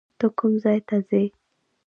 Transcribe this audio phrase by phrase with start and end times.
[0.19, 1.23] ته کوم ځای ته ځې؟